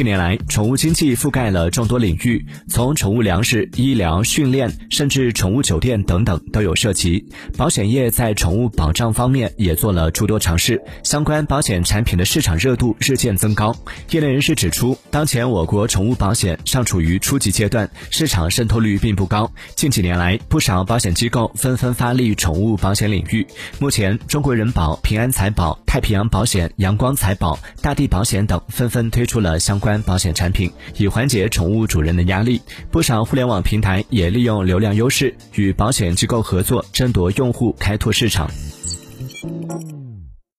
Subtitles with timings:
[0.00, 7.22] 近年来，宠物经济覆盖了众多领域，从宠物粮食、医疗、训练，甚至宠物酒店等等都有涉及。
[7.54, 13.76] 保险业在宠物保障方面也做了诸多尝试，相关保险产品的市场热度日渐增高。
[14.10, 19.52] 业内人士指出，当前我国宠物保险尚处于初级阶段，市场渗透率并不高。
[19.76, 23.46] 近几年来，不少保险机构纷纷发力宠物保险领域。
[23.78, 29.78] 目前，中国人保、平安财保、太平洋保险、阳光财保、大地保险等纷纷推出了相。
[29.80, 32.60] 关保险产品，以缓解宠物主人的压力。
[32.90, 38.50] 不少互联网平台也利用流量优势，与保险机构合作，争夺用户，开拓市场。